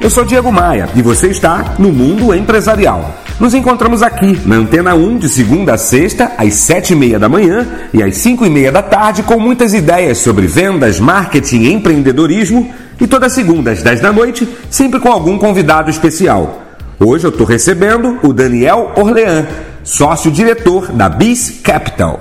Eu 0.00 0.08
sou 0.08 0.24
Diego 0.24 0.50
Maia 0.50 0.88
e 0.96 1.02
você 1.02 1.28
está 1.28 1.74
no 1.78 1.92
Mundo 1.92 2.34
Empresarial. 2.34 3.16
Nos 3.38 3.52
encontramos 3.52 4.02
aqui 4.02 4.40
na 4.46 4.56
Antena 4.56 4.94
1 4.94 5.18
de 5.18 5.28
segunda 5.28 5.74
a 5.74 5.78
sexta, 5.78 6.32
às 6.38 6.54
sete 6.54 6.94
e 6.94 6.96
meia 6.96 7.18
da 7.18 7.28
manhã 7.28 7.68
e 7.92 8.02
às 8.02 8.16
cinco 8.16 8.46
e 8.46 8.48
meia 8.48 8.72
da 8.72 8.80
tarde, 8.80 9.22
com 9.22 9.38
muitas 9.38 9.74
ideias 9.74 10.16
sobre 10.16 10.46
vendas, 10.46 10.98
marketing 10.98 11.64
e 11.64 11.72
empreendedorismo. 11.74 12.72
E 12.98 13.06
todas 13.06 13.34
segunda 13.34 13.72
às 13.72 13.82
dez 13.82 14.00
da 14.00 14.10
noite, 14.10 14.48
sempre 14.70 14.98
com 15.00 15.12
algum 15.12 15.36
convidado 15.36 15.90
especial. 15.90 16.62
Hoje 16.98 17.26
eu 17.26 17.30
estou 17.30 17.46
recebendo 17.46 18.18
o 18.22 18.32
Daniel 18.32 18.92
Orlean, 18.96 19.46
sócio-diretor 19.84 20.92
da 20.92 21.10
Bis 21.10 21.60
Capital. 21.62 22.18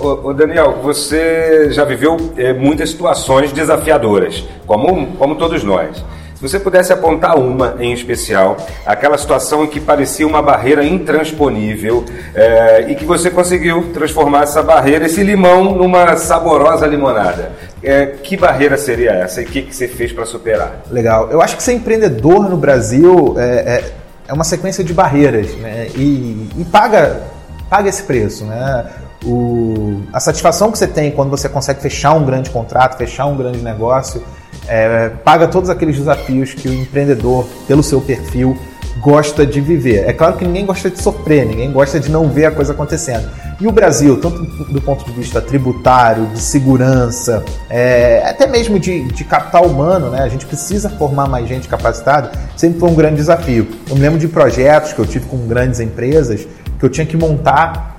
Ô, 0.00 0.32
Daniel, 0.32 0.78
você 0.82 1.68
já 1.72 1.84
viveu 1.84 2.16
é, 2.38 2.54
muitas 2.54 2.88
situações 2.88 3.52
desafiadoras, 3.52 4.44
como, 4.66 5.08
como 5.18 5.34
todos 5.34 5.62
nós. 5.62 6.02
Se 6.38 6.42
você 6.42 6.60
pudesse 6.60 6.92
apontar 6.92 7.36
uma 7.36 7.74
em 7.80 7.92
especial, 7.92 8.56
aquela 8.86 9.18
situação 9.18 9.64
em 9.64 9.66
que 9.66 9.80
parecia 9.80 10.24
uma 10.24 10.40
barreira 10.40 10.84
intransponível 10.84 12.04
é, 12.32 12.86
e 12.88 12.94
que 12.94 13.04
você 13.04 13.28
conseguiu 13.28 13.90
transformar 13.92 14.44
essa 14.44 14.62
barreira, 14.62 15.06
esse 15.06 15.20
limão, 15.24 15.74
numa 15.74 16.16
saborosa 16.16 16.86
limonada. 16.86 17.50
É, 17.82 18.06
que 18.06 18.36
barreira 18.36 18.78
seria 18.78 19.14
essa 19.14 19.42
e 19.42 19.46
o 19.46 19.48
que, 19.48 19.62
que 19.62 19.74
você 19.74 19.88
fez 19.88 20.12
para 20.12 20.24
superar? 20.24 20.82
Legal. 20.92 21.28
Eu 21.28 21.42
acho 21.42 21.56
que 21.56 21.62
ser 21.62 21.72
empreendedor 21.72 22.48
no 22.48 22.56
Brasil 22.56 23.34
é, 23.36 23.82
é, 24.28 24.32
uma 24.32 24.44
sequência 24.44 24.84
de 24.84 24.94
barreiras 24.94 25.52
né? 25.56 25.88
e, 25.96 26.48
e 26.56 26.64
paga, 26.70 27.20
paga 27.68 27.88
esse 27.88 28.04
preço. 28.04 28.44
Né? 28.44 28.86
O, 29.24 30.02
a 30.12 30.20
satisfação 30.20 30.70
que 30.70 30.78
você 30.78 30.86
tem 30.86 31.10
quando 31.10 31.30
você 31.30 31.48
consegue 31.48 31.80
fechar 31.80 32.12
um 32.12 32.24
grande 32.24 32.48
contrato, 32.50 32.96
fechar 32.96 33.26
um 33.26 33.36
grande 33.36 33.58
negócio 33.58 34.22
é, 34.68 35.10
paga 35.24 35.48
todos 35.48 35.70
aqueles 35.70 35.96
desafios 35.96 36.54
que 36.54 36.68
o 36.68 36.74
empreendedor, 36.74 37.46
pelo 37.66 37.82
seu 37.82 38.00
perfil, 38.00 38.56
gosta 39.00 39.46
de 39.46 39.60
viver. 39.60 40.08
É 40.08 40.12
claro 40.12 40.36
que 40.36 40.44
ninguém 40.44 40.66
gosta 40.66 40.90
de 40.90 41.00
sofrer, 41.00 41.46
ninguém 41.46 41.72
gosta 41.72 41.98
de 41.98 42.10
não 42.10 42.28
ver 42.28 42.46
a 42.46 42.50
coisa 42.50 42.72
acontecendo. 42.72 43.28
E 43.60 43.66
o 43.66 43.72
Brasil, 43.72 44.20
tanto 44.20 44.44
do 44.72 44.80
ponto 44.80 45.04
de 45.04 45.12
vista 45.12 45.40
tributário, 45.40 46.26
de 46.26 46.40
segurança, 46.40 47.44
é, 47.68 48.22
até 48.24 48.46
mesmo 48.46 48.78
de, 48.78 49.04
de, 49.04 49.24
capital 49.24 49.66
humano, 49.66 50.10
né? 50.10 50.22
a 50.22 50.28
gente 50.28 50.46
precisa 50.46 50.88
formar 50.90 51.28
mais 51.28 51.48
gente 51.48 51.66
capacitada, 51.66 52.30
sempre 52.56 52.78
foi 52.78 52.88
um 52.88 52.94
grande 52.94 53.16
desafio. 53.16 53.66
Eu 53.88 53.96
me 53.96 54.02
lembro 54.02 54.18
de 54.18 54.28
projetos 54.28 54.92
que 54.92 54.98
eu 55.00 55.06
tive 55.06 55.26
com 55.26 55.38
grandes 55.38 55.80
empresas 55.80 56.46
que 56.78 56.84
eu 56.84 56.88
tinha 56.88 57.04
que 57.04 57.16
montar 57.16 57.97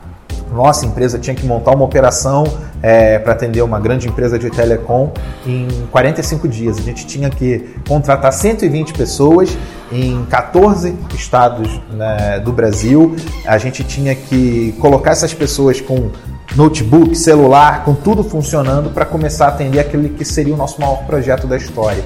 nossa 0.52 0.86
empresa 0.86 1.20
tinha 1.20 1.36
que 1.36 1.46
montar 1.46 1.72
uma 1.72 1.86
operação 1.86 2.46
é, 2.82 3.20
para 3.20 3.34
atender 3.34 3.62
uma 3.62 3.80
grande 3.80 4.08
empresa 4.08 4.40
de 4.40 4.50
telecom 4.50 5.12
em 5.46 5.68
45 5.92 6.48
dias. 6.48 6.78
A 6.78 6.82
gente 6.82 7.06
tinha 7.06 7.30
que 7.30 7.76
contratar 7.88 8.32
120 8.32 8.94
pessoas 8.94 9.58
em 9.92 10.26
14 10.26 10.96
estados 11.14 11.80
né, 11.92 12.40
do 12.40 12.52
Brasil. 12.52 13.16
A 13.46 13.58
gente 13.58 13.84
tinha 13.84 14.16
que 14.16 14.76
colocar 14.80 15.12
essas 15.12 15.34
pessoas 15.34 15.82
com 15.82 16.10
notebook, 16.56 17.16
celular, 17.16 17.84
com 17.84 17.94
tudo 17.94 18.24
funcionando 18.24 18.90
para 18.90 19.06
começar 19.06 19.46
a 19.46 19.50
atender 19.50 19.80
aquele 19.80 20.10
que 20.10 20.26
seria 20.26 20.54
o 20.54 20.58
nosso 20.58 20.80
maior 20.82 21.06
projeto 21.06 21.46
da 21.46 21.58
história. 21.58 22.04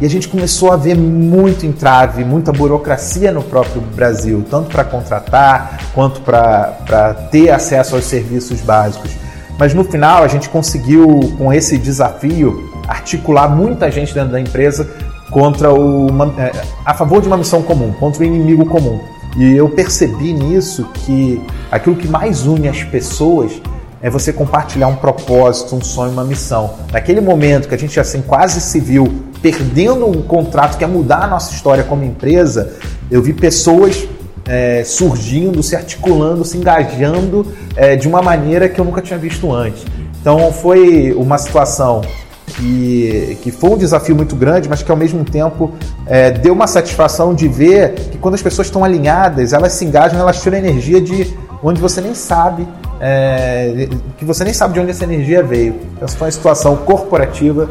E 0.00 0.06
a 0.06 0.08
gente 0.08 0.28
começou 0.28 0.72
a 0.72 0.76
ver 0.76 0.96
muito 0.96 1.66
entrave, 1.66 2.24
muita 2.24 2.50
burocracia 2.52 3.30
no 3.30 3.42
próprio 3.42 3.82
Brasil, 3.82 4.42
tanto 4.50 4.70
para 4.70 4.82
contratar 4.82 5.78
quanto 5.94 6.22
para 6.22 7.14
ter 7.30 7.50
acesso 7.50 7.94
aos 7.94 8.04
serviços 8.06 8.62
básicos. 8.62 9.10
Mas 9.58 9.74
no 9.74 9.84
final 9.84 10.22
a 10.24 10.28
gente 10.28 10.48
conseguiu, 10.48 11.34
com 11.36 11.52
esse 11.52 11.76
desafio, 11.76 12.72
articular 12.88 13.46
muita 13.48 13.90
gente 13.90 14.14
dentro 14.14 14.32
da 14.32 14.40
empresa 14.40 14.88
contra 15.30 15.70
uma, 15.70 16.32
é, 16.38 16.50
a 16.82 16.94
favor 16.94 17.20
de 17.20 17.28
uma 17.28 17.36
missão 17.36 17.62
comum, 17.62 17.92
contra 17.92 18.22
o 18.22 18.24
inimigo 18.24 18.64
comum. 18.64 18.98
E 19.36 19.54
eu 19.54 19.68
percebi 19.68 20.32
nisso 20.32 20.88
que 20.94 21.44
aquilo 21.70 21.94
que 21.94 22.08
mais 22.08 22.46
une 22.46 22.68
as 22.68 22.82
pessoas 22.82 23.60
é 24.00 24.08
você 24.08 24.32
compartilhar 24.32 24.88
um 24.88 24.96
propósito, 24.96 25.76
um 25.76 25.84
sonho, 25.84 26.10
uma 26.10 26.24
missão. 26.24 26.70
Naquele 26.90 27.20
momento 27.20 27.68
que 27.68 27.74
a 27.74 27.78
gente 27.78 28.00
assim 28.00 28.22
quase 28.22 28.62
se 28.62 28.80
viu 28.80 29.29
perdendo 29.42 30.06
um 30.06 30.22
contrato 30.22 30.76
que 30.76 30.84
ia 30.84 30.88
mudar 30.88 31.24
a 31.24 31.26
nossa 31.26 31.52
história 31.52 31.84
como 31.84 32.04
empresa, 32.04 32.74
eu 33.10 33.22
vi 33.22 33.32
pessoas 33.32 34.06
é, 34.46 34.82
surgindo, 34.84 35.62
se 35.62 35.76
articulando, 35.76 36.44
se 36.44 36.56
engajando 36.56 37.46
é, 37.76 37.96
de 37.96 38.08
uma 38.08 38.22
maneira 38.22 38.68
que 38.68 38.80
eu 38.80 38.84
nunca 38.84 39.00
tinha 39.00 39.18
visto 39.18 39.52
antes. 39.52 39.84
Então 40.20 40.52
foi 40.52 41.12
uma 41.12 41.38
situação 41.38 42.02
que, 42.46 43.38
que 43.42 43.50
foi 43.50 43.70
um 43.70 43.76
desafio 43.76 44.14
muito 44.14 44.34
grande, 44.36 44.68
mas 44.68 44.82
que 44.82 44.90
ao 44.90 44.96
mesmo 44.96 45.24
tempo 45.24 45.72
é, 46.06 46.30
deu 46.30 46.52
uma 46.52 46.66
satisfação 46.66 47.34
de 47.34 47.48
ver 47.48 47.94
que 47.94 48.18
quando 48.18 48.34
as 48.34 48.42
pessoas 48.42 48.66
estão 48.66 48.84
alinhadas, 48.84 49.52
elas 49.52 49.72
se 49.72 49.84
engajam, 49.84 50.18
elas 50.18 50.42
tiram 50.42 50.58
energia 50.58 51.00
de 51.00 51.34
onde 51.62 51.80
você 51.80 52.00
nem 52.00 52.14
sabe, 52.14 52.66
é, 53.00 53.88
que 54.18 54.24
você 54.24 54.44
nem 54.44 54.52
sabe 54.52 54.74
de 54.74 54.80
onde 54.80 54.90
essa 54.90 55.04
energia 55.04 55.42
veio. 55.42 55.74
Então, 55.94 56.04
essa 56.04 56.16
foi 56.16 56.26
uma 56.26 56.32
situação 56.32 56.76
corporativa 56.76 57.68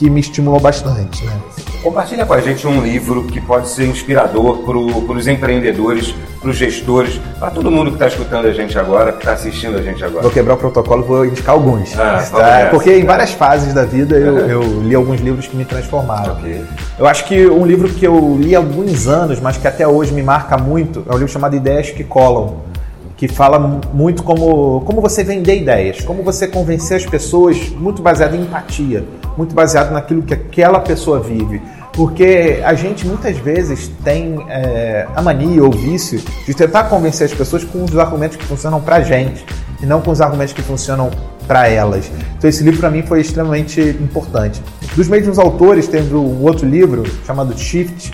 que 0.00 0.08
me 0.08 0.20
estimulou 0.20 0.58
bastante. 0.58 1.26
Né? 1.26 1.38
Compartilha 1.82 2.24
com 2.24 2.32
a 2.32 2.40
gente 2.40 2.66
um 2.66 2.80
livro 2.80 3.24
que 3.24 3.38
pode 3.38 3.68
ser 3.68 3.86
inspirador 3.86 4.60
para 4.64 4.78
os 4.78 5.26
empreendedores, 5.26 6.14
para 6.40 6.48
os 6.48 6.56
gestores, 6.56 7.20
para 7.38 7.50
todo 7.50 7.70
mundo 7.70 7.90
que 7.90 7.96
está 7.96 8.06
escutando 8.06 8.46
a 8.46 8.52
gente 8.52 8.78
agora, 8.78 9.12
que 9.12 9.18
está 9.18 9.32
assistindo 9.32 9.76
a 9.76 9.82
gente 9.82 10.02
agora. 10.02 10.22
Vou 10.22 10.30
quebrar 10.30 10.54
o 10.54 10.56
protocolo, 10.56 11.04
vou 11.04 11.26
indicar 11.26 11.54
alguns. 11.54 11.94
Ah, 11.98 12.26
tá? 12.32 12.68
Porque 12.70 12.96
em 12.96 13.04
várias 13.04 13.32
fases 13.32 13.74
da 13.74 13.84
vida 13.84 14.16
eu, 14.16 14.38
eu, 14.48 14.62
li 14.82 14.94
alguns 14.94 15.20
livros 15.20 15.46
que 15.46 15.54
me 15.54 15.66
transformaram. 15.66 16.32
Okay. 16.38 16.64
Eu 16.98 17.06
acho 17.06 17.26
que 17.26 17.46
um 17.46 17.66
livro 17.66 17.90
que 17.90 18.06
eu 18.06 18.38
li 18.40 18.56
há 18.56 18.58
alguns 18.58 19.06
anos, 19.06 19.38
mas 19.38 19.58
que 19.58 19.68
até 19.68 19.86
hoje 19.86 20.14
me 20.14 20.22
marca 20.22 20.56
muito, 20.56 21.04
é 21.06 21.12
um 21.12 21.18
livro 21.18 21.30
chamado 21.30 21.54
Ideias 21.54 21.90
que 21.90 22.04
Colam 22.04 22.70
que 23.18 23.28
fala 23.28 23.58
muito 23.92 24.22
como, 24.22 24.80
como 24.80 25.02
você 25.02 25.22
vender 25.22 25.60
ideias, 25.60 26.00
como 26.00 26.22
você 26.22 26.48
convencer 26.48 26.96
as 26.96 27.04
pessoas, 27.04 27.68
muito 27.68 28.00
baseado 28.00 28.34
em 28.34 28.40
empatia, 28.40 29.04
muito 29.36 29.54
baseado 29.54 29.92
naquilo 29.92 30.22
que 30.22 30.34
aquela 30.34 30.80
pessoa 30.80 31.20
vive. 31.20 31.60
Porque 31.92 32.60
a 32.64 32.72
gente 32.74 33.06
muitas 33.06 33.36
vezes 33.38 33.90
tem 34.04 34.44
é, 34.48 35.06
a 35.14 35.20
mania 35.20 35.62
ou 35.62 35.70
vício 35.70 36.22
de 36.46 36.54
tentar 36.54 36.84
convencer 36.84 37.26
as 37.26 37.34
pessoas 37.34 37.64
com 37.64 37.84
os 37.84 37.98
argumentos 37.98 38.36
que 38.36 38.44
funcionam 38.44 38.80
para 38.80 38.96
a 38.96 39.00
gente 39.02 39.44
e 39.82 39.86
não 39.86 40.00
com 40.00 40.10
os 40.10 40.20
argumentos 40.20 40.52
que 40.52 40.62
funcionam 40.62 41.10
para 41.46 41.68
elas. 41.68 42.10
Então 42.38 42.48
esse 42.48 42.62
livro 42.62 42.78
para 42.78 42.90
mim 42.90 43.02
foi 43.02 43.20
extremamente 43.20 43.80
importante. 43.80 44.62
Dos 44.94 45.08
mesmos 45.08 45.38
autores, 45.38 45.88
teve 45.88 46.14
um 46.14 46.42
outro 46.42 46.66
livro 46.66 47.02
chamado 47.26 47.58
Shift, 47.58 48.12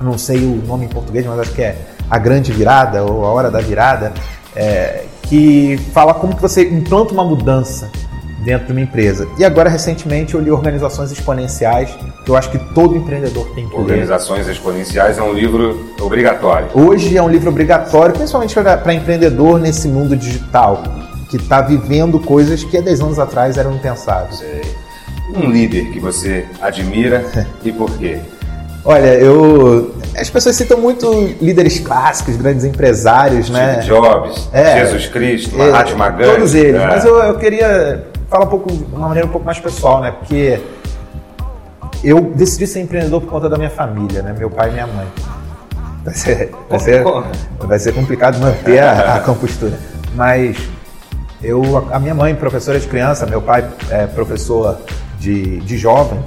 não 0.00 0.16
sei 0.16 0.38
o 0.38 0.62
nome 0.66 0.86
em 0.86 0.88
português, 0.88 1.26
mas 1.26 1.38
acho 1.40 1.52
que 1.52 1.62
é 1.62 1.76
a 2.08 2.18
grande 2.18 2.52
virada 2.52 3.02
ou 3.04 3.24
a 3.24 3.28
hora 3.28 3.50
da 3.50 3.60
virada, 3.60 4.12
é, 4.56 5.04
que 5.22 5.78
fala 5.92 6.14
como 6.14 6.34
que 6.36 6.42
você 6.42 6.62
implanta 6.68 7.12
uma 7.12 7.24
mudança 7.24 7.90
dentro 8.44 8.66
de 8.66 8.72
uma 8.72 8.80
empresa. 8.80 9.26
E 9.38 9.44
agora, 9.44 9.70
recentemente, 9.70 10.34
eu 10.34 10.40
li 10.40 10.50
Organizações 10.50 11.10
Exponenciais, 11.10 11.96
que 12.24 12.30
eu 12.30 12.36
acho 12.36 12.50
que 12.50 12.58
todo 12.74 12.96
empreendedor 12.96 13.46
tem 13.54 13.66
que 13.66 13.74
ler. 13.74 13.80
Organizações 13.80 14.46
Exponenciais 14.46 15.18
é 15.18 15.22
um 15.22 15.32
livro 15.32 15.94
obrigatório. 16.00 16.68
Hoje 16.74 17.16
é 17.16 17.22
um 17.22 17.28
livro 17.28 17.48
obrigatório, 17.48 18.14
principalmente 18.14 18.54
para 18.54 18.94
empreendedor 18.94 19.58
nesse 19.58 19.88
mundo 19.88 20.14
digital, 20.14 20.82
que 21.30 21.36
está 21.36 21.62
vivendo 21.62 22.20
coisas 22.20 22.62
que 22.62 22.76
há 22.76 22.80
10 22.80 23.00
anos 23.00 23.18
atrás 23.18 23.56
eram 23.56 23.74
impensáveis. 23.74 24.38
Sei. 24.38 24.62
Um 25.34 25.50
líder 25.50 25.90
que 25.90 25.98
você 25.98 26.46
admira 26.60 27.24
e 27.64 27.72
por 27.72 27.90
quê? 27.96 28.20
Olha, 28.84 29.14
eu. 29.14 29.94
As 30.14 30.28
pessoas 30.28 30.54
citam 30.54 30.78
muito 30.78 31.10
líderes 31.40 31.80
clássicos, 31.80 32.36
grandes 32.36 32.64
empresários, 32.64 33.46
Steve 33.46 33.58
né? 33.58 33.78
Jobs, 33.78 34.48
é, 34.52 34.80
Jesus 34.80 35.06
Cristo, 35.06 35.60
é, 35.60 35.70
Mahatma 35.70 36.10
Gandhi. 36.10 36.34
Todos 36.34 36.54
eles. 36.54 36.80
É. 36.80 36.86
Mas 36.86 37.04
eu, 37.04 37.16
eu 37.16 37.38
queria 37.38 38.04
falar 38.34 38.46
um 38.46 38.48
pouco, 38.48 38.72
de 38.72 38.82
uma 38.92 39.06
maneira 39.06 39.28
um 39.28 39.30
pouco 39.30 39.46
mais 39.46 39.60
pessoal, 39.60 40.00
né? 40.00 40.10
Porque 40.10 40.60
eu 42.02 42.20
decidi 42.20 42.66
ser 42.66 42.80
empreendedor 42.80 43.20
por 43.20 43.30
conta 43.30 43.48
da 43.48 43.56
minha 43.56 43.70
família, 43.70 44.22
né? 44.22 44.34
Meu 44.36 44.50
pai 44.50 44.70
e 44.70 44.72
minha 44.72 44.88
mãe. 44.88 45.06
Vai 46.04 46.14
ser, 46.14 46.50
vai 46.68 46.80
ser, 46.80 47.04
vai 47.60 47.78
ser 47.78 47.94
complicado 47.94 48.40
manter 48.40 48.80
a, 48.80 49.14
a 49.14 49.20
compostura. 49.20 49.78
Mas 50.16 50.56
eu, 51.40 51.86
a 51.92 52.00
minha 52.00 52.14
mãe, 52.14 52.34
professora 52.34 52.80
de 52.80 52.88
criança, 52.88 53.24
meu 53.24 53.40
pai 53.40 53.70
é 53.88 54.06
professor 54.08 54.78
de, 55.16 55.60
de 55.60 55.78
jovem, 55.78 56.18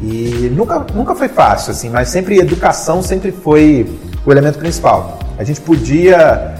e 0.00 0.52
nunca, 0.52 0.84
nunca 0.92 1.14
foi 1.14 1.28
fácil, 1.28 1.70
assim, 1.70 1.88
mas 1.88 2.08
sempre 2.08 2.40
educação 2.40 3.02
sempre 3.02 3.30
foi 3.30 3.88
o 4.26 4.32
elemento 4.32 4.58
principal. 4.58 5.20
A 5.38 5.44
gente 5.44 5.60
podia 5.60 6.56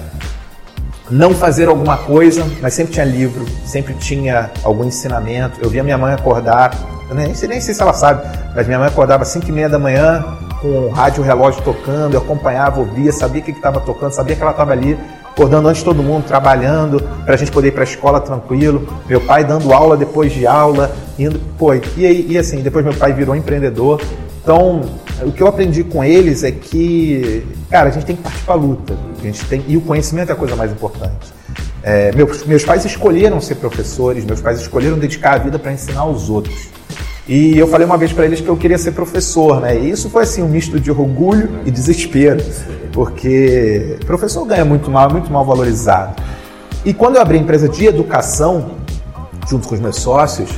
não 1.10 1.34
fazer 1.34 1.68
alguma 1.68 1.96
coisa, 1.96 2.44
mas 2.60 2.74
sempre 2.74 2.92
tinha 2.92 3.04
livro, 3.04 3.44
sempre 3.64 3.94
tinha 3.94 4.50
algum 4.62 4.84
ensinamento. 4.84 5.58
Eu 5.60 5.68
via 5.68 5.82
minha 5.82 5.98
mãe 5.98 6.14
acordar, 6.14 6.76
nem, 7.12 7.26
nem 7.26 7.60
sei 7.60 7.74
se 7.74 7.82
ela 7.82 7.92
sabe, 7.92 8.26
mas 8.54 8.66
minha 8.66 8.78
mãe 8.78 8.88
acordava 8.88 9.22
às 9.22 9.28
5 9.28 9.48
e 9.48 9.52
meia 9.52 9.68
da 9.68 9.78
manhã 9.78 10.24
com 10.60 10.68
o 10.68 10.90
rádio 10.90 11.22
relógio 11.24 11.60
tocando, 11.62 12.14
eu 12.14 12.20
acompanhava, 12.20 12.80
ouvia, 12.80 13.12
sabia 13.12 13.42
o 13.42 13.44
que 13.44 13.50
estava 13.50 13.80
tocando, 13.80 14.12
sabia 14.12 14.36
que 14.36 14.42
ela 14.42 14.52
estava 14.52 14.72
ali 14.72 14.96
acordando 15.32 15.66
antes 15.68 15.80
de 15.80 15.84
todo 15.84 16.02
mundo, 16.02 16.24
trabalhando, 16.24 17.02
para 17.24 17.34
a 17.34 17.36
gente 17.36 17.50
poder 17.50 17.68
ir 17.68 17.72
para 17.72 17.82
a 17.82 17.84
escola 17.84 18.20
tranquilo. 18.20 18.86
Meu 19.08 19.20
pai 19.20 19.44
dando 19.44 19.72
aula 19.72 19.96
depois 19.96 20.30
de 20.32 20.46
aula, 20.46 20.92
indo, 21.18 21.40
pô, 21.58 21.74
e, 21.74 21.82
e 21.96 22.38
assim, 22.38 22.62
depois 22.62 22.84
meu 22.84 22.94
pai 22.94 23.12
virou 23.12 23.34
empreendedor. 23.34 24.00
Então, 24.42 24.82
o 25.20 25.32
que 25.32 25.42
eu 25.42 25.46
aprendi 25.46 25.84
com 25.84 26.02
eles 26.02 26.42
é 26.42 26.50
que, 26.50 27.44
cara, 27.70 27.88
a 27.88 27.92
gente 27.92 28.06
tem 28.06 28.16
que 28.16 28.22
partir 28.22 28.42
para 28.44 28.54
a 28.54 28.56
luta. 28.56 28.96
A 29.18 29.22
gente 29.22 29.44
tem, 29.46 29.64
e 29.68 29.76
o 29.76 29.80
conhecimento 29.80 30.30
é 30.30 30.32
a 30.32 30.36
coisa 30.36 30.56
mais 30.56 30.72
importante. 30.72 31.32
É, 31.82 32.12
meus, 32.12 32.44
meus 32.44 32.64
pais 32.64 32.84
escolheram 32.84 33.40
ser 33.40 33.56
professores, 33.56 34.24
meus 34.24 34.40
pais 34.40 34.60
escolheram 34.60 34.98
dedicar 34.98 35.34
a 35.34 35.38
vida 35.38 35.58
para 35.58 35.72
ensinar 35.72 36.06
os 36.06 36.30
outros. 36.30 36.68
E 37.26 37.56
eu 37.56 37.68
falei 37.68 37.86
uma 37.86 37.96
vez 37.96 38.12
para 38.12 38.24
eles 38.24 38.40
que 38.40 38.48
eu 38.48 38.56
queria 38.56 38.78
ser 38.78 38.92
professor, 38.92 39.60
né? 39.60 39.78
E 39.78 39.90
isso 39.90 40.10
foi 40.10 40.22
assim 40.22 40.42
um 40.42 40.48
misto 40.48 40.80
de 40.80 40.90
orgulho 40.90 41.60
e 41.64 41.70
desespero, 41.70 42.42
porque 42.92 43.96
professor 44.06 44.44
ganha 44.44 44.64
muito 44.64 44.90
mal, 44.90 45.08
é 45.08 45.12
muito 45.12 45.32
mal 45.32 45.44
valorizado. 45.44 46.20
E 46.84 46.92
quando 46.92 47.16
eu 47.16 47.22
abri 47.22 47.38
a 47.38 47.40
empresa 47.40 47.68
de 47.68 47.86
educação, 47.86 48.72
junto 49.48 49.68
com 49.68 49.74
os 49.74 49.80
meus 49.80 49.96
sócios, 49.96 50.50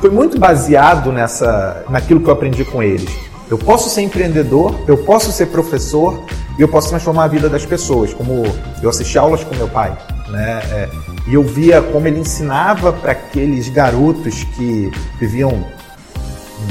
foi 0.00 0.08
muito 0.08 0.38
baseado 0.38 1.12
nessa, 1.12 1.84
naquilo 1.90 2.20
que 2.20 2.28
eu 2.28 2.32
aprendi 2.32 2.64
com 2.64 2.82
eles. 2.82 3.29
Eu 3.50 3.58
posso 3.58 3.90
ser 3.90 4.02
empreendedor, 4.02 4.78
eu 4.86 4.96
posso 4.98 5.32
ser 5.32 5.46
professor 5.46 6.22
e 6.56 6.62
eu 6.62 6.68
posso 6.68 6.88
transformar 6.88 7.24
a 7.24 7.28
vida 7.28 7.48
das 7.48 7.66
pessoas. 7.66 8.14
Como 8.14 8.44
eu 8.80 8.88
assisti 8.88 9.18
aulas 9.18 9.42
com 9.42 9.54
meu 9.56 9.68
pai, 9.68 9.96
né? 10.28 10.62
É, 10.70 10.88
e 11.26 11.34
eu 11.34 11.42
via 11.42 11.82
como 11.82 12.06
ele 12.06 12.20
ensinava 12.20 12.92
para 12.92 13.10
aqueles 13.10 13.68
garotos 13.68 14.44
que 14.44 14.90
viviam 15.18 15.64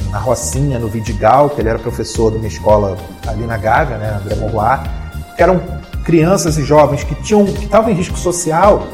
na 0.10 0.20
Rocinha, 0.20 0.80
no 0.80 0.88
Vidigal, 0.88 1.50
que 1.50 1.60
ele 1.60 1.68
era 1.68 1.80
professor 1.80 2.32
de 2.32 2.38
uma 2.38 2.48
escola 2.48 2.98
ali 3.28 3.46
na 3.46 3.58
Gávea, 3.58 3.98
né, 3.98 4.20
André 4.22 4.36
Morroá, 4.36 4.84
que 5.36 5.44
eram 5.44 5.62
crianças 6.06 6.58
e 6.58 6.64
jovens 6.64 7.04
que 7.04 7.16
tinham 7.16 7.46
que 7.46 7.66
estavam 7.66 7.92
em 7.92 7.94
risco 7.94 8.18
social 8.18 8.88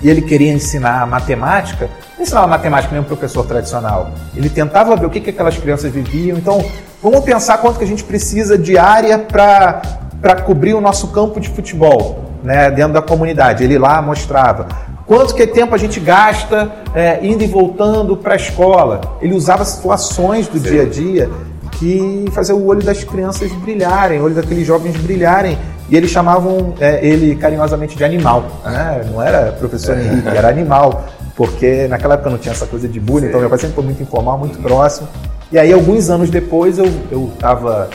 e 0.00 0.08
ele 0.08 0.22
queria 0.22 0.52
ensinar 0.52 1.06
matemática, 1.06 1.90
não 2.16 2.22
ensinava 2.22 2.46
matemática 2.46 2.92
nem 2.92 3.00
um 3.00 3.04
professor 3.04 3.44
tradicional. 3.44 4.12
Ele 4.36 4.48
tentava 4.48 4.94
ver 4.96 5.06
o 5.06 5.10
que, 5.10 5.20
que 5.20 5.30
aquelas 5.30 5.56
crianças 5.56 5.92
viviam. 5.92 6.38
Então, 6.38 6.64
vamos 7.02 7.20
pensar 7.20 7.58
quanto 7.58 7.78
que 7.78 7.84
a 7.84 7.86
gente 7.86 8.04
precisa 8.04 8.56
de 8.58 8.76
área 8.76 9.18
para 9.18 10.36
cobrir 10.44 10.74
o 10.74 10.80
nosso 10.80 11.08
campo 11.08 11.40
de 11.40 11.48
futebol 11.48 12.24
né, 12.42 12.70
dentro 12.70 12.92
da 12.92 13.02
comunidade. 13.02 13.64
Ele 13.64 13.78
lá 13.78 14.00
mostrava. 14.00 14.68
Quanto 15.06 15.34
que 15.34 15.46
tempo 15.46 15.74
a 15.74 15.78
gente 15.78 15.98
gasta 16.00 16.70
é, 16.94 17.18
indo 17.24 17.42
e 17.42 17.46
voltando 17.46 18.16
para 18.16 18.34
a 18.34 18.36
escola? 18.36 19.00
Ele 19.22 19.34
usava 19.34 19.64
situações 19.64 20.46
do 20.48 20.58
Sim. 20.58 20.70
dia 20.70 20.82
a 20.82 20.84
dia 20.84 21.30
que 21.78 22.26
fazia 22.32 22.54
o 22.54 22.66
olho 22.66 22.82
das 22.82 23.04
crianças 23.04 23.50
brilharem, 23.52 24.20
o 24.20 24.24
olho 24.24 24.34
daqueles 24.34 24.66
jovens 24.66 24.96
brilharem. 24.96 25.56
E 25.88 25.96
eles 25.96 26.10
chamavam 26.10 26.74
é, 26.78 27.04
ele 27.04 27.34
carinhosamente 27.36 27.96
de 27.96 28.04
animal. 28.04 28.44
Né? 28.62 29.06
Não 29.10 29.22
era 29.22 29.52
professor 29.52 29.96
é. 29.96 30.02
Henrique, 30.02 30.28
era 30.28 30.48
animal. 30.48 31.06
Porque 31.34 31.86
naquela 31.88 32.14
época 32.14 32.30
não 32.30 32.36
tinha 32.36 32.52
essa 32.52 32.66
coisa 32.66 32.88
de 32.88 32.98
bullying, 32.98 33.22
Sim. 33.22 33.28
então 33.28 33.40
meu 33.40 33.48
pai 33.48 33.58
sempre 33.58 33.76
foi 33.76 33.84
muito 33.84 34.02
informal, 34.02 34.36
muito 34.36 34.58
próximo. 34.58 35.08
E 35.50 35.58
aí, 35.58 35.72
alguns 35.72 36.10
anos 36.10 36.28
depois, 36.28 36.78
eu 36.78 37.30
estava 37.34 37.88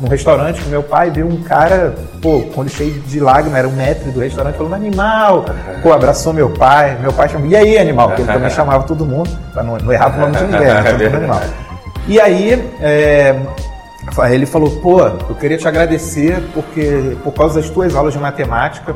num 0.00 0.08
restaurante 0.08 0.60
com 0.60 0.68
meu 0.68 0.82
pai, 0.82 1.10
viu 1.10 1.26
um 1.26 1.42
cara, 1.42 1.94
pô, 2.20 2.44
olho 2.56 2.68
cheio 2.68 2.92
de 3.00 3.20
lágrimas, 3.20 3.58
era 3.58 3.68
um 3.68 3.72
metro 3.72 4.10
do 4.10 4.20
restaurante, 4.20 4.56
falando, 4.56 4.74
animal! 4.74 5.44
Pô, 5.82 5.92
abraçou 5.92 6.32
meu 6.32 6.50
pai, 6.50 6.98
meu 7.00 7.12
pai 7.12 7.28
chamou, 7.28 7.46
e 7.46 7.56
aí, 7.56 7.78
animal? 7.78 8.08
Porque 8.08 8.22
ele 8.22 8.32
também 8.32 8.50
chamava 8.50 8.84
todo 8.84 9.06
mundo, 9.06 9.30
para 9.52 9.62
não, 9.62 9.76
não 9.78 9.92
errar 9.92 10.16
o 10.16 10.20
nome 10.20 10.36
de 10.36 10.44
ninguém, 10.44 10.66
né? 10.66 10.82
Todo 10.82 11.04
mundo 11.04 11.16
animal. 11.16 11.40
E 12.08 12.20
aí, 12.20 12.72
é, 12.80 13.36
ele 14.30 14.46
falou, 14.46 14.70
pô, 14.80 15.00
eu 15.00 15.34
queria 15.38 15.58
te 15.58 15.66
agradecer 15.66 16.42
porque 16.52 17.16
por 17.24 17.32
causa 17.32 17.60
das 17.60 17.70
tuas 17.70 17.94
aulas 17.94 18.12
de 18.12 18.18
matemática, 18.18 18.94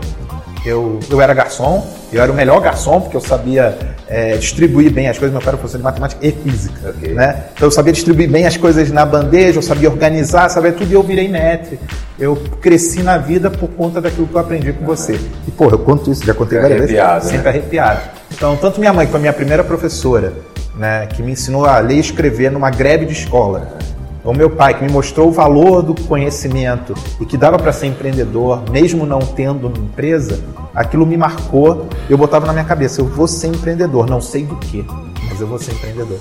eu, 0.64 1.00
eu 1.08 1.20
era 1.20 1.32
garçom, 1.32 1.86
eu 2.12 2.22
era 2.22 2.30
o 2.30 2.34
melhor 2.34 2.60
garçom, 2.60 3.00
porque 3.00 3.16
eu 3.16 3.20
sabia 3.20 3.78
é, 4.10 4.36
distribuir 4.36 4.92
bem 4.92 5.08
as 5.08 5.16
coisas. 5.16 5.32
Meu 5.32 5.40
pai 5.40 5.50
era 5.50 5.56
professor 5.56 5.78
de 5.78 5.84
matemática 5.84 6.26
e 6.26 6.32
física, 6.32 6.90
okay. 6.90 7.14
né? 7.14 7.44
Então 7.54 7.68
eu 7.68 7.70
sabia 7.70 7.92
distribuir 7.92 8.28
bem 8.28 8.44
as 8.44 8.56
coisas 8.56 8.90
na 8.90 9.06
bandeja, 9.06 9.58
eu 9.58 9.62
sabia 9.62 9.88
organizar, 9.88 10.48
sabia 10.48 10.72
tudo, 10.72 10.90
e 10.90 10.94
eu 10.94 11.02
virei 11.02 11.28
netre. 11.28 11.78
Eu 12.18 12.36
cresci 12.60 13.02
na 13.02 13.16
vida 13.16 13.48
por 13.50 13.68
conta 13.68 14.00
daquilo 14.00 14.26
que 14.26 14.34
eu 14.34 14.40
aprendi 14.40 14.72
com 14.72 14.84
você. 14.84 15.18
E, 15.46 15.50
porra, 15.52 15.74
eu 15.74 15.78
conto 15.78 16.10
isso, 16.10 16.26
já 16.26 16.34
contei 16.34 16.58
várias 16.58 16.80
vezes. 16.80 16.96
Né? 16.96 17.20
Sempre 17.20 17.48
arrepiado. 17.48 18.00
Então, 18.32 18.56
tanto 18.56 18.80
minha 18.80 18.92
mãe, 18.92 19.06
que 19.06 19.12
foi 19.12 19.18
a 19.18 19.22
minha 19.22 19.32
primeira 19.32 19.62
professora, 19.62 20.32
né, 20.76 21.06
que 21.06 21.22
me 21.22 21.32
ensinou 21.32 21.64
a 21.64 21.78
ler 21.78 21.96
e 21.96 22.00
escrever 22.00 22.50
numa 22.50 22.70
greve 22.70 23.06
de 23.06 23.12
escola, 23.12 23.78
o 24.24 24.34
meu 24.34 24.50
pai, 24.50 24.74
que 24.74 24.84
me 24.84 24.90
mostrou 24.90 25.28
o 25.28 25.32
valor 25.32 25.82
do 25.82 25.94
conhecimento 26.02 26.94
e 27.20 27.24
que 27.24 27.36
dava 27.36 27.58
para 27.58 27.72
ser 27.72 27.86
empreendedor, 27.86 28.62
mesmo 28.70 29.06
não 29.06 29.20
tendo 29.20 29.68
uma 29.68 29.78
empresa, 29.78 30.42
aquilo 30.74 31.06
me 31.06 31.16
marcou. 31.16 31.86
Eu 32.08 32.18
botava 32.18 32.46
na 32.46 32.52
minha 32.52 32.64
cabeça: 32.64 33.00
eu 33.00 33.06
vou 33.06 33.26
ser 33.26 33.48
empreendedor, 33.48 34.08
não 34.08 34.20
sei 34.20 34.44
do 34.44 34.56
que, 34.56 34.84
mas 35.28 35.40
eu 35.40 35.46
vou 35.46 35.58
ser 35.58 35.72
empreendedor. 35.72 36.18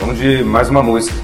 Vamos 0.00 0.18
de 0.18 0.42
mais 0.42 0.68
uma 0.70 0.82
música. 0.82 1.16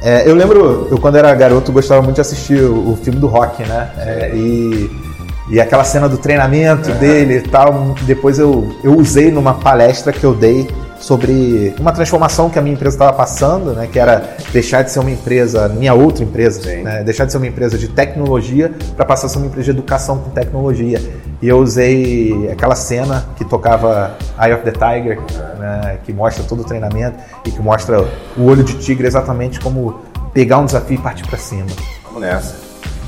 É, 0.00 0.28
eu 0.28 0.34
lembro, 0.34 0.86
eu 0.90 0.98
quando 0.98 1.16
era 1.16 1.34
garoto 1.34 1.72
gostava 1.72 2.00
muito 2.00 2.14
de 2.14 2.20
assistir 2.20 2.62
o, 2.62 2.92
o 2.92 2.96
filme 2.96 3.18
do 3.18 3.26
rock, 3.26 3.62
né? 3.64 3.90
É, 3.98 4.30
e, 4.32 5.07
e 5.50 5.60
aquela 5.60 5.84
cena 5.84 6.08
do 6.08 6.18
treinamento 6.18 6.90
uhum. 6.90 6.98
dele 6.98 7.38
e 7.38 7.42
tal. 7.42 7.94
Depois 8.02 8.38
eu, 8.38 8.68
eu 8.82 8.96
usei 8.96 9.30
numa 9.30 9.54
palestra 9.54 10.12
que 10.12 10.24
eu 10.24 10.34
dei 10.34 10.68
sobre 11.00 11.74
uma 11.78 11.92
transformação 11.92 12.50
que 12.50 12.58
a 12.58 12.62
minha 12.62 12.74
empresa 12.74 12.96
estava 12.96 13.12
passando, 13.12 13.72
né, 13.72 13.88
que 13.90 13.98
era 13.98 14.36
deixar 14.52 14.82
de 14.82 14.90
ser 14.90 14.98
uma 14.98 15.10
empresa, 15.10 15.68
minha 15.68 15.94
outra 15.94 16.24
empresa, 16.24 16.60
né, 16.82 17.02
deixar 17.04 17.24
de 17.24 17.32
ser 17.32 17.38
uma 17.38 17.46
empresa 17.46 17.78
de 17.78 17.88
tecnologia 17.88 18.72
para 18.96 19.04
passar 19.04 19.26
a 19.26 19.30
ser 19.30 19.38
uma 19.38 19.46
empresa 19.46 19.64
de 19.66 19.70
educação 19.70 20.18
com 20.18 20.30
tecnologia. 20.30 21.00
E 21.40 21.48
eu 21.48 21.58
usei 21.58 22.50
aquela 22.50 22.74
cena 22.74 23.26
que 23.36 23.44
tocava 23.44 24.16
Eye 24.40 24.52
of 24.52 24.64
the 24.64 24.72
Tiger, 24.72 25.20
né, 25.58 25.98
que 26.04 26.12
mostra 26.12 26.42
todo 26.44 26.62
o 26.62 26.64
treinamento 26.64 27.16
e 27.46 27.50
que 27.50 27.62
mostra 27.62 28.04
o 28.36 28.44
olho 28.44 28.64
de 28.64 28.74
tigre 28.74 29.06
exatamente 29.06 29.60
como 29.60 30.00
pegar 30.34 30.58
um 30.58 30.66
desafio 30.66 30.96
e 30.96 31.00
partir 31.00 31.26
para 31.26 31.38
cima. 31.38 31.66
Vamos 32.04 32.22
nessa. 32.22 32.67